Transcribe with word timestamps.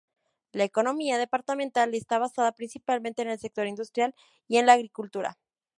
La 0.51 0.63
economía 0.63 1.19
departamental 1.19 1.93
está 1.93 2.17
basada 2.17 2.53
principalmente 2.53 3.21
en 3.21 3.29
el 3.29 3.37
sector 3.39 3.67
industrial 3.67 4.15
y 4.47 4.57
en 4.57 4.65
la 4.65 4.73
agricultura. 4.73 5.37